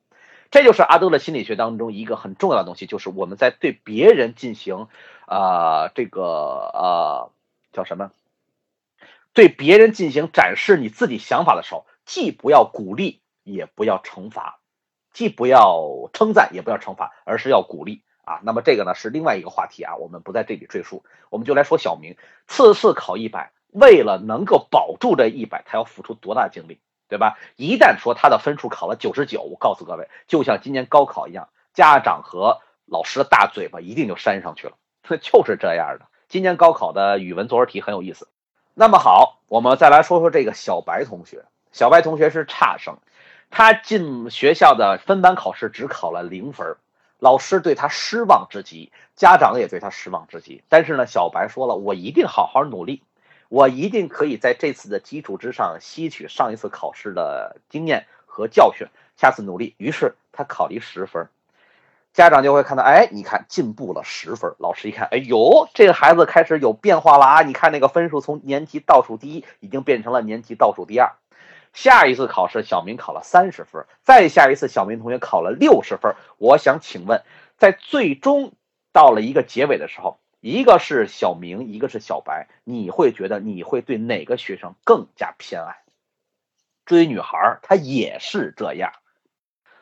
[0.51, 4.89] 这就是阿德勒心理学当中一个很重要的东西，就是我们在对别人进行，
[5.25, 7.31] 呃，这个呃
[7.71, 8.11] 叫什么？
[9.31, 14.59] 对别人进行展示你自己想法的时候，既不要鼓励，也不要惩罚。
[15.17, 18.39] 既不要称赞，也不要惩罚，而是要鼓励啊。
[18.43, 27.39] 那么这个呢是另外一个话题啊，我们不在这里赘述，我们就来说小明次次考一百，为了能够保住这一百，他要付出多大精力，对吧？
[27.55, 34.77] 一旦说他的分数考了九十九，我告诉各位，就像今年高考一样，家长和老师的大嘴巴一定就扇上去了，
[35.19, 36.05] 就是这样的。
[36.29, 38.27] 今年高考的语文作文题很有意思。
[38.75, 42.99] 那么好，我们再来说说这个小白同学，小白同学是差生。
[43.49, 46.75] 他进学校的分班考试只考了零分，
[47.19, 50.61] 老师对他失望之极，家长也对他失望之极。
[50.69, 53.01] 但是呢，小白说了，我一定好好努力，
[53.49, 59.73] 我一定可以在这次的基础之上吸取上一次考试的经验和教训，下次努力。
[59.77, 61.27] 于是他考了一十分，
[62.13, 64.53] 家长就会看到，哎，你看进步了十分。
[64.59, 67.41] 老师一看，哎呦，这个孩子开始有变化了啊！
[67.41, 71.13] 你看那个分数从年级倒数第一，已经变成了年级倒数第二。
[71.77, 76.15] 下一次考试，小明考了三十分，再下一次，小明同学考了六十分。
[76.39, 77.21] 我想请问，
[77.59, 78.53] 在最终
[78.91, 85.83] 到了一个结尾的时候，一个是小明，一个是小白，你会觉得你会对哪个学生更加偏爱？
[86.83, 88.91] 追女孩他也是这样，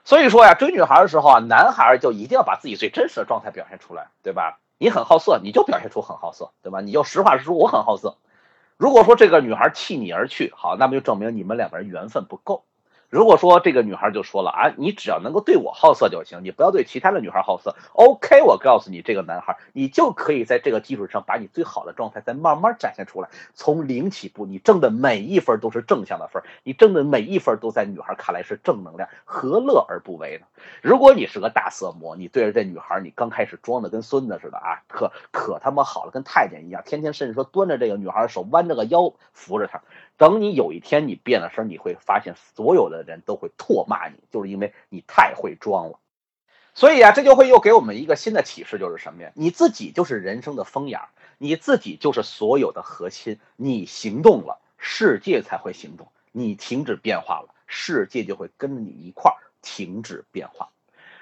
[0.04, 4.60] 所以说呀，追女孩的时候啊，男孩就一定要把自己最真实的状态表现出来，对吧？
[4.78, 6.82] 你很好色，你就表现出很好色，对吧？
[6.82, 8.18] 你就实话实说，我很好色。
[8.78, 12.66] 如果说这个女孩弃你而去，好，那么就证明你们两个人缘分不够。
[13.16, 17.74] 如果说这个女孩就说了啊，你只要能够对我好色就行，你不要对其他的女孩好色。
[17.94, 23.30] OK，我告诉你，这个男孩，你就可以在这个基础上把你最好的状态再慢慢展现出来。
[23.54, 30.46] 从零起步，你挣的每一分都是正向的分，你挣的每一分都在女孩看来是正能量，何乐而不为呢？
[30.82, 39.82] 如果你是个大色魔，你对着这女孩，你刚开始装的跟孙子似的啊，可可他妈好了，跟太监一样，天天甚至说端着这个女孩的手，弯着个腰扶着她。
[40.18, 46.00] 等你有一天你变了身，你会发现所有的人都会唾骂你，就是因为你太会装了。
[46.74, 49.32] 所以啊，这就会又给我们一个新的启示，就是什么呀？
[49.34, 51.00] 你自己就是人生的风眼，
[51.38, 53.40] 你自己就是所有的核心。
[53.56, 60.70] 你行动了，世界才会行动；你停止变化了，世界就会跟着你一块儿停止变化。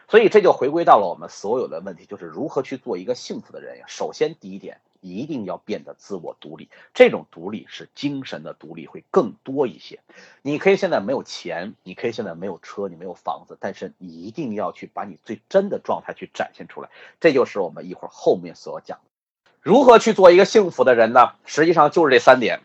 [0.08, 3.86] 所以这就回归到了我们所有的问题，就是如何去做一个幸福的人呀？
[3.88, 4.82] 首先，第一点。
[5.04, 10.00] 一定要变得自我独立，这种独立是精神的独立，会更多一些。
[10.42, 16.90] 你可以现在没有钱，你可以现在没有车，你没有房子，但是你一定要去把你最真的状态去展现出来。
[17.20, 21.34] 这就是我们一会儿后面所讲的，如何去做一个幸福的人呢？
[21.46, 22.62] 实际上就是这三点：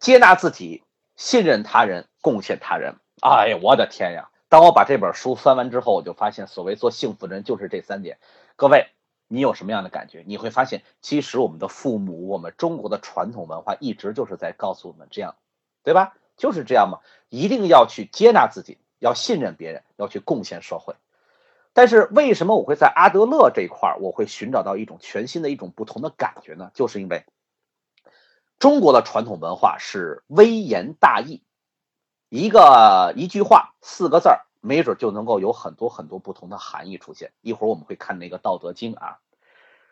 [0.00, 0.82] 接纳自己、
[1.14, 2.96] 信任他人、贡献他人。
[3.22, 4.30] 哎呀，我的天呀！
[4.48, 8.18] 当我把这本书翻完之后，我就发现，所谓做幸福的人就是这三点。
[8.56, 8.88] 各位。
[9.32, 10.22] 你有什么样的感觉？
[10.26, 15.36] 你会发现，其实我们的父母，我们中国的传统文化一直就是在告诉我们这样，
[15.82, 16.14] 对吧？
[16.36, 20.94] 就是这样嘛，一定要去接纳自己，要信任别人，要去贡献社会。
[21.72, 26.70] 但是为什么我会在阿德勒这一块儿，我会寻找到一种全新的一种不同的感觉呢？
[26.74, 27.24] 就是因为
[28.58, 31.42] 中国的传统文化是微言大义，
[32.28, 34.44] 一个一句话，四个字儿。
[34.62, 37.32] 没准就能够有很多很多不同的含义出现。
[37.42, 39.18] 一会儿我们会看那个《道德经》啊。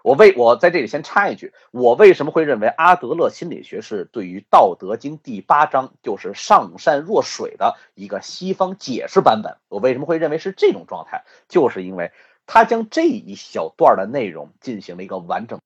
[0.02, 9.58] 我为我在这里先插一句，我为什么会认为阿德勒心理学是对于《道德经》第八章就是上善若水的一个西方解释版本？
[9.68, 11.24] 我为什么会认为是这种状态？
[11.50, 12.12] 就是因为
[12.46, 15.60] 他将这一小段的内容进行了一个完整，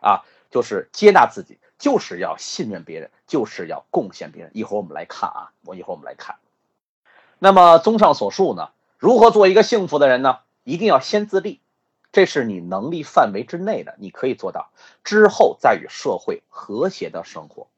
[0.00, 4.50] 啊，就是接纳自己，就是要信任别人，就是要贡献别人。
[4.54, 6.36] 一会儿我们来看啊，我一会儿我们来看。
[7.38, 10.38] 那么，综上所述呢，如何做一个幸福的人呢？
[10.64, 11.60] 一定要先自立，
[12.10, 14.70] 这是你能力范围之内的，你可以做到。
[15.04, 17.68] 之后再与社会和谐的生活。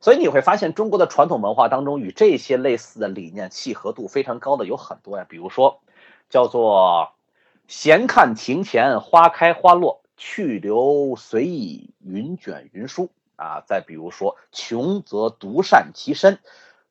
[0.00, 5.26] 所以你会发现，中国的传统文化当中，与这些类似的理念契合度非常高的有很多呀。
[5.28, 5.80] 比如说，
[6.28, 7.12] 叫做
[7.66, 13.62] “闲看庭前花开花落，去留随意，云卷云舒啊。
[13.66, 16.38] 再比如说，穷则独善其身，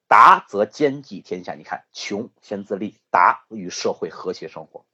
[0.08, 1.54] 达则兼济天下。
[1.54, 4.86] 你看，穷先自立，达与社会和谐生活。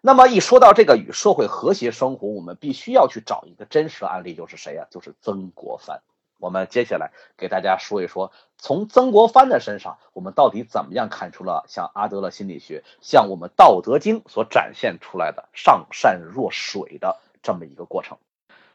[0.00, 4.86] 那么一说到这个与社会和谐生活，我们必须要去找一个真实的案例，就是谁呀？
[4.90, 6.02] 就是曾国藩。
[6.38, 18.18] 我们接下来给大家说一说，从曾国藩的身上，我们到底怎么样看出了像阿德勒心理学、像我们《道德经》所展现出来的上善若水的这么一个过程。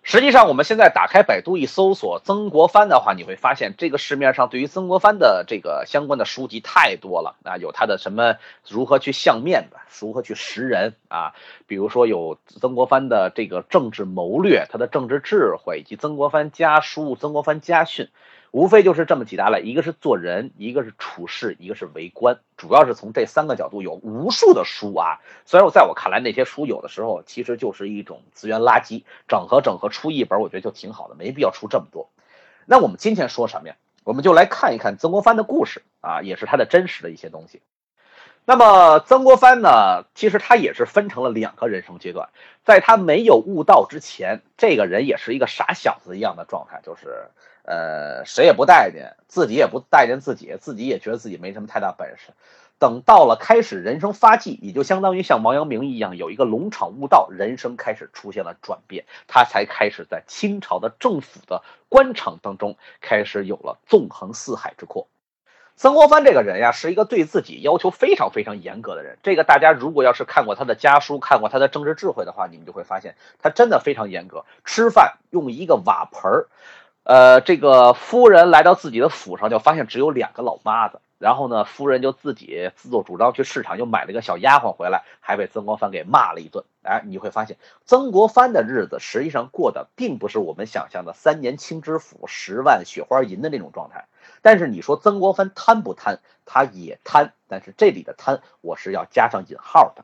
[0.06, 8.36] 实际上，我们现在打开百度一搜索曾国藩的话，你会发现这个市面上对于曾国藩的这个相关的书籍太多了啊，有他的什么
[8.68, 11.34] 如何去相面的，如何去识人啊，
[11.68, 18.10] 比如说有曾国藩的这个政治谋略，他的政治智慧，以及曾国藩家书、曾国藩家训。
[18.54, 25.22] 无非就是这么几大类，一个是做人，一个是处事，一个是为官，主要是从这三个角度有无数的书啊。
[25.44, 32.12] 虽然我在我看来那些书有的时候其实就是一种资源垃圾，整合整合出一本，我觉得就挺好的，没必要出这么多。
[32.68, 33.76] 那我们今天说什么呀？
[34.04, 37.60] 我们就来看一看曾国藩的故事啊，也是他的真实的一些东西。
[38.46, 42.30] 那么曾国藩呢，其实他也是分成了两个人生阶段，
[42.64, 47.32] 在他没有悟道之前，这个人也是一个傻小子一样的状态，就是。
[47.64, 52.32] 呃，谁也不待见，自己也不待见自己，自己也觉得自己没什么太大本事。
[52.80, 65.08] 等到了开始人生发迹，也就相当于像王阳明一样有一个龙场悟道，人生开始出现了转变，他才开始在清朝的政府的官场当中开始有了纵横四海之阔。
[65.78, 69.18] 曾国藩这个人呀，是一个对自己要求非常非常严格的人。
[69.24, 74.44] 这个大家如果要是看过他的家书，看过他的政治智慧的话，你们就会发现他真的非常严格。
[74.66, 76.48] 吃饭用一个瓦盆儿。
[77.04, 81.00] 呃，这个夫人来到自己的府上，就发现只有两个老妈子。
[81.20, 86.66] 然后呢，夫人就自己自作主张去市场，又买了个小丫鬟回来，还被曾国藩给骂了一顿。
[86.82, 94.06] 哎，你会发现，曾国藩的日子实际上过的并不是我们想象的三年清知府、十万雪花银的那种状态。
[94.42, 96.20] 但是你说曾国藩贪不贪？
[96.46, 100.04] 他也贪，但是这里的贪，我是要加上引号的。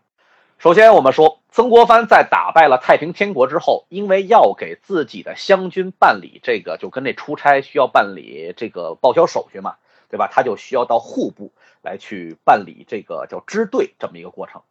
[0.61, 9.77] 首先，我们说曾国藩在打败了太平天国之后，因为要给自己的湘军办理这个，就跟那出差需要办理这个报销手续嘛，
[10.09, 10.27] 对吧？
[10.29, 14.61] 他就需要到户部来去办理这个叫支队这么一个过程。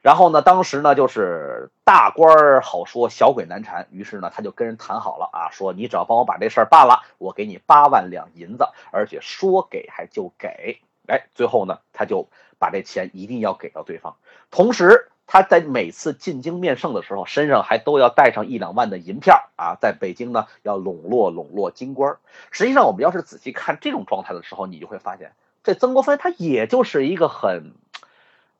[0.00, 10.78] 然后呢，当时呢就是大官儿好说，小鬼难缠，于是呢他就跟人谈好了啊，说你只要帮我把这事儿办了，我给你八万两银子，而且说给还就给。
[11.08, 12.28] 哎，最后呢他就
[12.60, 14.14] 把这钱一定要给到对方，
[14.52, 15.08] 同时。
[15.32, 22.18] 他在每次进京面圣的时候，身上还都要带上一两万的银票啊，在北京呢要笼络笼络京官。
[22.50, 25.32] 实际上，我们要是仔细看这种状态的时候，你就会发现，
[25.64, 27.72] 这曾国藩他也就是一个很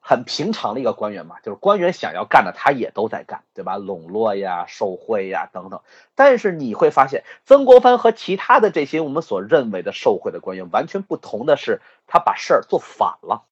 [0.00, 3.76] 很平常的一个官员嘛，就是官员想要干的，他也都在干，对吧？
[3.76, 5.82] 笼络呀、受贿呀等等。
[6.14, 13.42] 但是你会发现，曾国藩和其他的这些我们所认为的受贿的官员完全不同的是，他把事儿做反了。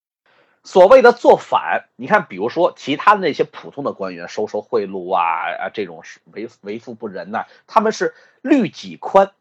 [0.62, 5.22] 所谓的做反，你看，比如说其他的那些普通的官员收受贿赂啊
[5.58, 9.32] 啊，这种是为为富不仁呐，他们是律己宽，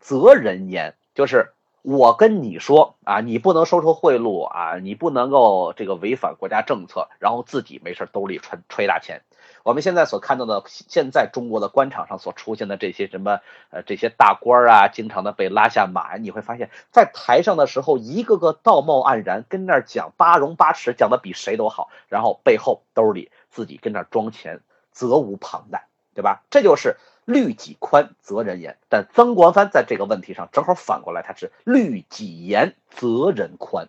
[0.00, 9.22] 责人严，就是我跟你说啊，你不能收受贿赂啊，你不能够这个违反国家政策，然后自己没事兜里揣揣大钱。
[9.66, 24.60] 我们现在所看到的，现在中国的官场上所出现的这些什么，呃，这些大官啊，经常的被拉下马，你会发现在台上的时候，一个个道貌岸然，跟那儿讲八荣八耻，讲的比谁都好，然后背后兜里自己跟那儿装钱，
[24.92, 26.44] 责无旁贷，对吧？
[26.48, 28.78] 这就是律己宽，责人严。
[28.88, 33.88] 但曾国藩在这个问题上正好反过来，他是律己严，责人宽。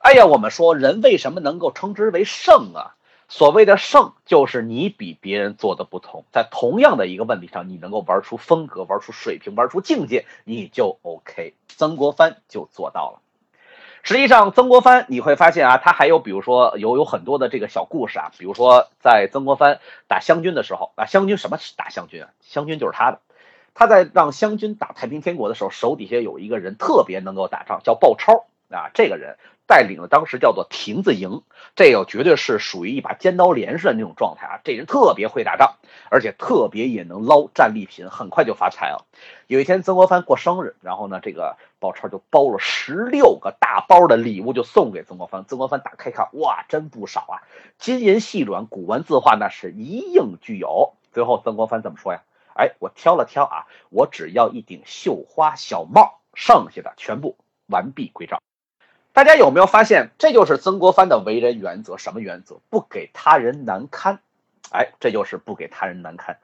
[0.00, 2.95] 哎呀，我们说人为什么能够称之为圣啊？
[3.28, 11.54] 所谓的胜，就是你比别人做的不同，在同样的一个问题上，你能够玩出风格、玩出水平、玩出境界，你就 OK。
[11.68, 13.20] 曾国藩就做到了。
[14.02, 22.30] 实际上，曾国藩你会发现啊，他还有比如说有有很多的这个小故事啊，比如说在曾国藩打湘军的时候啊，湘军什么是打湘军啊？
[22.40, 23.18] 湘军就是他的。
[23.74, 29.36] 他在让湘军打太平天国的时候，手底下有一个人特别能够打仗，叫鲍超啊，这个人。
[29.66, 31.42] 带领了当时叫做亭子营，
[31.74, 34.60] 这个绝对是属于一把尖刀连式的那种状态啊！
[34.62, 35.74] 这人特别会打仗，
[36.08, 39.04] 而且特别也能捞战利品，很快就发财了。
[39.48, 45.44] 有一天曾国藩过生日，然后呢，这个宝钏就包了十六个大包的礼物，就送给曾国藩。
[45.48, 47.42] 曾国藩打开看，哇，真不少啊！
[47.78, 50.94] 金银细软、古玩字画，那是一应俱有。
[51.12, 52.22] 最后曾国藩怎么说呀？
[52.54, 57.36] 哎，我挑了挑啊，我只要一顶绣花小帽，剩下的全部
[57.66, 58.40] 完璧归赵。
[59.16, 61.96] 大家有没有发现，这就是曾国藩的为人原则？
[61.96, 62.60] 什么原则？
[62.68, 64.20] 不给他人难堪。
[64.70, 66.36] 哎，这就是不给他人难堪。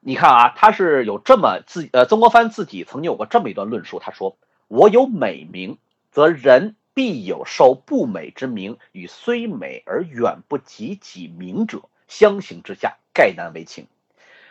[0.00, 5.78] 你看啊，他是有这么自呃，曾国藩自己曾经有过这么一段论述，他说：“我有美名，
[6.10, 13.86] 则人必有受不美之名，与虽美而远不及己名者，相形之下，概难为情。”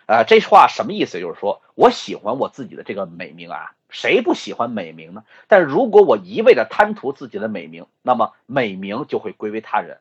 [0.08, 1.20] 呃，这话什么意思？
[1.20, 5.24] 就是说我喜欢我自己的这个美名啊，谁不喜欢美名呢？
[5.48, 10.00] 但如果我一味的贪图自己的美名，那么美名就会归为他人。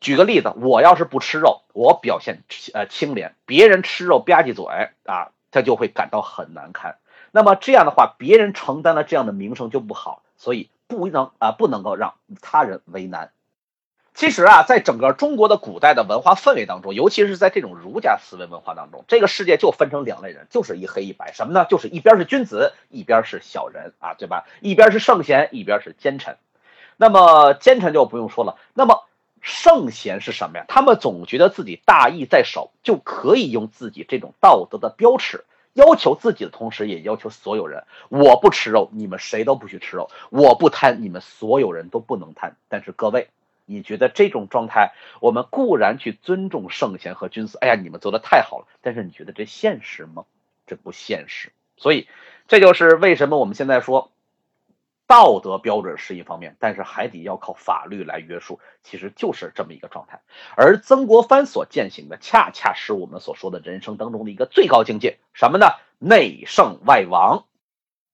[0.00, 4.64] 举个例子，我要是不吃肉，我表现呃清廉，别人吃肉吧唧嘴
[5.04, 6.98] 啊，他就会感到很难堪。
[7.32, 13.32] 那么这样的话，别人承担了这样的名声就不好，所以不能啊不能够让他人为难。
[14.16, 21.34] 其实啊，在整个中国的古代的文化氛围当中，尤其是在这种儒家思维文化当中，这个世界就分成两类人，就是一黑一白。
[21.34, 21.66] 什么呢？
[21.68, 24.46] 就是一边是君子，一边是小人啊，对吧？
[24.62, 26.38] 一边是圣贤，一边是奸臣。
[26.96, 28.56] 那么奸臣就不用说了。
[28.72, 29.04] 那么
[29.42, 30.64] 圣贤是什么呀？
[30.66, 35.44] 他们总觉得自己大义在手，就可以用自己这种道德的标尺
[35.74, 42.56] 要求自己的同时，也要求所有人：我不吃肉，你们谁都不许吃肉；我不贪，你们所有人都不能贪。
[42.70, 43.28] 但是各位。
[43.66, 48.66] 你觉得这种状态，我们固然去尊重圣贤和君子，哎呀，你们做的太好了。
[48.80, 50.24] 但是你觉得这现实吗？
[50.66, 51.52] 这不现实。
[51.76, 52.08] 所以，
[52.48, 54.10] 这就是为什么我们现在说，
[55.06, 60.20] 道德标准是一方面，但是还得要靠法律来约束，其实就是这么一个状态。
[60.56, 65.66] 而曾国藩所践行的，恰恰是我们所说的人生当中的一个最高境界，什么呢？
[65.98, 67.46] 内圣外王，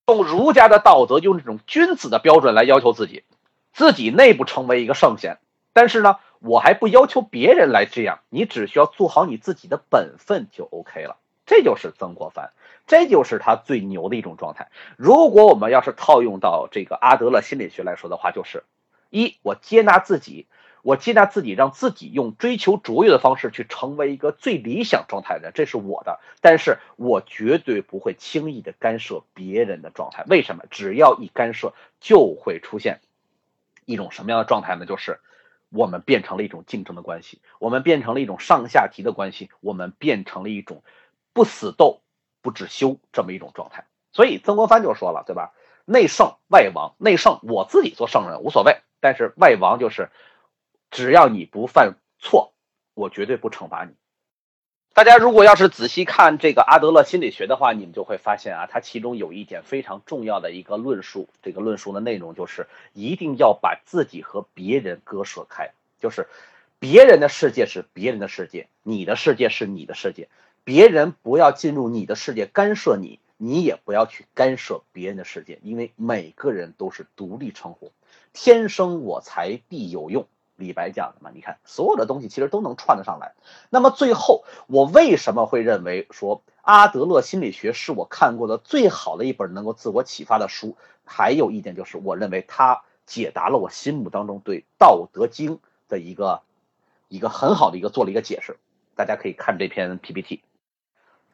[0.06, 3.24] 用儒家的道德，用这种君子的标准来要求自己。
[3.72, 5.38] 自己内部成为一个圣贤，
[5.72, 11.16] 但是呢，我还不要求别人来这样，你只需要做好你自己的本分就 OK 了。
[11.44, 12.50] 这就是曾国藩，
[12.86, 14.68] 这就是他最牛的一种状态。
[14.96, 18.62] 如果我们要是套用到这个阿德勒心理学来说的话，就是
[19.10, 20.46] 一，我接纳自己，
[20.82, 26.20] 我接纳自己，让自己用追求卓越的方式去成为一个最理想状态的人，这是我的。
[26.40, 30.24] 但是我绝对不会轻易的干涉别人的状态。
[30.28, 30.64] 为什么？
[30.70, 33.00] 只要一干涉，就会出现。
[33.84, 34.86] 一种什么样的状态呢？
[34.86, 35.20] 就是
[35.70, 40.82] 我们变成了一种竞争的关系，我们变成了一种上下级的关系，我们变成了一种
[41.32, 42.02] 不死斗
[42.40, 43.86] 不止休这么一种状态。
[44.12, 45.52] 所以曾国藩就说了，对吧？
[45.84, 50.10] 内圣外王，内圣我自己做圣人无所谓，但是外王就是
[50.90, 52.52] 只要你不犯错，
[52.94, 53.94] 我绝对不惩罚你。
[54.94, 66.28] 大家如果要是仔细看这个阿德勒心理学的话，你们就会发现啊，它其中有一点非常重要的一个论述，这个论述的内容就是一定要把自己和别人割舍开，就是
[66.78, 70.28] 别人的世界是别人的世界，你的世界是你的世界，
[70.62, 77.92] 别人不要进入你的世界干涉你，你也不要去干涉别人的世界，因为每个人都是独立成活，
[78.34, 80.26] 天生我材必有用。
[80.56, 83.34] 李白讲的嘛，你看所有的东西其实都能串得上来。
[83.70, 90.76] 那么最后，我为什么会认为说阿德勒心理学是我看过的最好的一本能够自我启发的书？
[91.04, 95.56] 还有一点就是，我认为它解答了我心目当中对《道德经》
[95.88, 96.42] 的一个
[97.08, 98.56] 一个很好的一个做了一个解释。
[98.94, 100.36] 大家可以看这篇 PPT，《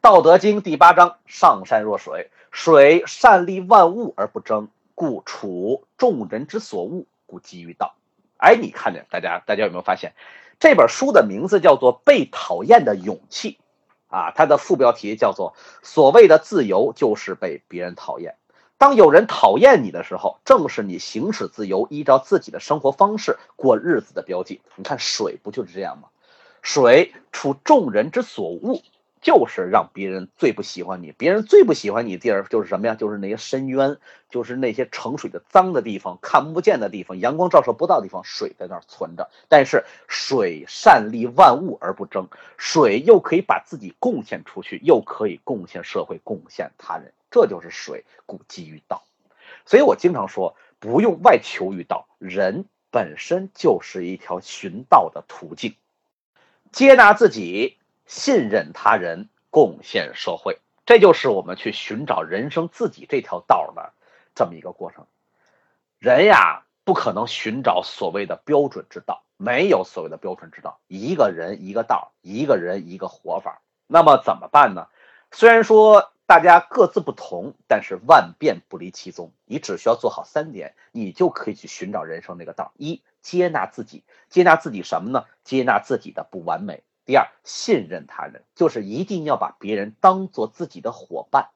[0.01, 7.93] 道德经》第八章：上善若水，水善利万物而不争，故处众人之所恶，故几于道。
[8.39, 10.13] 哎，你看见大家，大家有没有发现，
[10.59, 13.59] 这本书的名字叫做《被讨厌的勇气》，
[14.15, 18.35] 啊，它的副标题叫做“所谓的自由就是被别人讨厌”。
[18.79, 24.61] 当有人讨厌你的时候，正是你行使自由、依照自己的生活方式过日子的标记。
[24.77, 26.07] 你看水不就是这样吗？
[26.61, 28.81] 水处众人之所恶。
[29.21, 32.95] 就是让别人最不喜欢你，别人最不喜欢你地儿就是什么呀？
[32.95, 33.97] 就是那些深渊，
[34.29, 39.29] 就是那些盛水的脏的地方，看不见的地方，阳光照射不到的地方，水在那儿存着。
[39.49, 49.03] 但是水善利万物而不争，水又可以把自己贡献出去，又可以贡献社会，贡献他人，这就是水，故几于道。
[49.65, 55.75] 所以我经常说，不用外求于道，人本身就是一条寻道的途径，
[56.71, 57.75] 接纳自己。
[58.09, 60.57] 信任他人，贡献社会，
[60.87, 63.93] 这就是我们去寻找人生自己这条道的
[64.33, 65.05] 这么一个过程。
[65.99, 70.79] 人呀，不可能寻找所谓的标准之道，没有所谓的标准之道。
[70.87, 73.61] 一个人一个道，一个人一个活法。
[73.85, 74.87] 那么怎么办呢？
[75.31, 79.31] 虽然说大家各自不同，但是万变不离其宗。
[79.45, 82.73] 你只需要做好三点，你就可以去寻找人生那个道。
[82.75, 85.25] 一，接纳自己，接纳自己什么呢？
[85.43, 86.81] 接纳自己的不完美。
[87.09, 91.49] 第二，信任他人，就是一定要把别人当做自己的伙伴。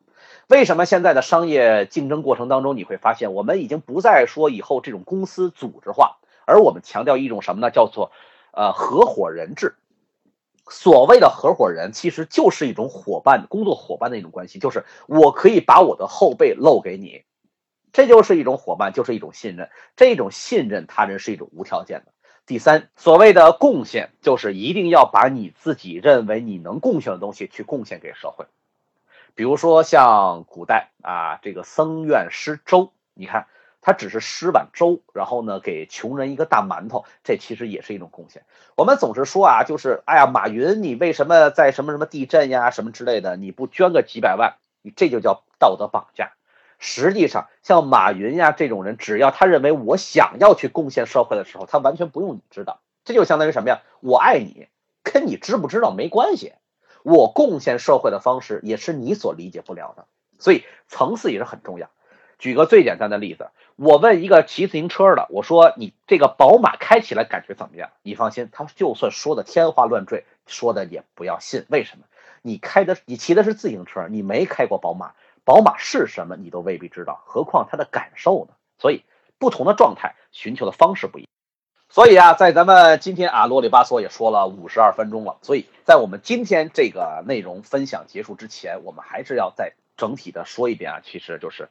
[0.47, 7.69] 为什么现在的商业竞争过程当中，你会发现我们已经不再说以后这种公司组织化，而我们强调一种什么呢？
[7.69, 8.11] 叫做
[8.51, 9.75] 呃合伙人制。
[10.71, 17.25] 所谓的合伙人其实就是一种伙伴、工作伙伴的一种关系，就是我可以把我的后背露给你，
[17.91, 19.69] 这就是一种伙伴，就是一种信任。
[19.95, 22.12] 这种信任他人是一种无条件的。
[22.45, 28.45] 第三，所谓的贡献，就是一定要把你自己认为你能贡献的东西去贡献给社会。
[29.35, 33.47] 比如说像古代啊，这个僧院施粥，你看。
[33.85, 38.45] 他只是施碗粥，然后呢，给穷人一个大馒头，这其实也是一种贡献。
[38.77, 44.55] 我们总是说啊，就是哎呀，马云，你为什么在什么什么地震呀，什么之类的，你不捐个几百万？
[44.83, 46.31] 你这就叫道德绑架。
[46.85, 52.81] 实际上，像马云呀这种人，只要他认为我想要去贡献社会的时候，他完全不用你知道。
[53.05, 53.81] 这就相当于什么呀？
[54.01, 54.67] 我爱你，
[55.01, 56.51] 跟你知不知道没关系。
[57.01, 60.05] 我贡献社会的方式也是你所理解不了的，
[60.39, 61.89] 所以层次也是很重要。
[62.37, 63.47] 举个最简单的例子。
[63.75, 67.89] 我问一个骑自行车的，我说你这个宝马开起来感觉怎么样？
[68.03, 71.65] 你放心，他就算说的天花乱坠，说的也不要信。
[71.69, 72.03] 为什么？
[72.43, 75.13] 你开的你骑的是自行车，你没开过宝马，
[75.45, 78.55] 宝马是什么你都未必知道，何况它的感受呢？
[78.77, 79.03] 所以
[79.37, 81.29] 不同的状态寻求的方式不一样。
[81.89, 91.69] 所以啊，在咱们今天啊啰里吧嗦也说了五十二分钟了，所以在我们今天这个内容分享结束之前，我们还是要再整体的说一遍啊，其实就是。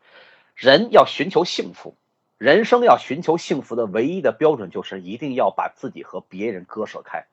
[0.54, 1.96] 人要寻求幸福，
[2.36, 7.24] 人生要寻求幸福的唯一的标准就是一定要把自己和别人割舍开。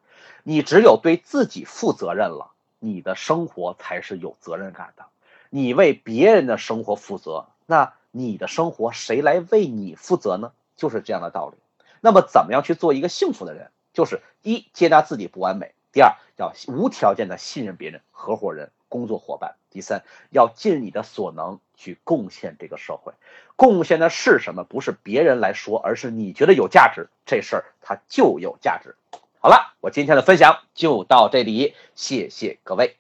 [0.43, 5.05] 你只有对自己负责任了，你的生活才是有责任感的。
[5.49, 10.51] 你为别人的生活负责，那你的生活谁来为你负责呢？
[10.75, 11.57] 就是这样的道理。
[12.01, 13.71] 那么，怎么样去做一个幸福的人？
[13.93, 18.71] 就是一接纳自己不完美，第二要无条件的信任别人，合伙人。
[18.87, 23.13] 工作伙伴，第三，要尽你的所能去贡献这个社会。
[23.55, 24.63] 贡献的是什么？
[24.63, 28.95] 不是别人来说，而是你觉得有价值，这事儿它就有价值。
[29.39, 32.95] 好了，我今天的分享就到这里，谢谢各位。